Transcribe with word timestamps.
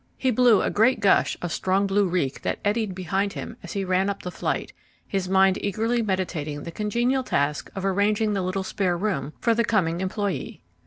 He 0.17 0.31
blew 0.31 0.63
a 0.63 0.71
great 0.71 0.99
gush 0.99 1.37
of 1.43 1.51
strong 1.51 1.85
blue 1.85 2.07
reek 2.07 2.41
that 2.41 2.57
eddied 2.65 2.95
behind 2.95 3.33
him 3.33 3.55
as 3.61 3.73
he 3.73 3.85
ran 3.85 4.09
up 4.09 4.23
the 4.23 4.31
flight, 4.31 4.73
his 5.07 5.29
mind 5.29 5.59
eagerly 5.63 6.01
meditating 6.01 6.63
the 6.63 6.71
congenial 6.71 7.21
task 7.23 7.69
of 7.75 7.85
arranging 7.85 8.33
the 8.33 8.41
little 8.41 8.63
spare 8.63 8.97
room 8.97 9.33
for 9.39 9.53
the 9.53 9.63
coming 9.63 10.01
employee. 10.01 10.63